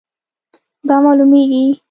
[0.87, 1.63] دا معلومیږي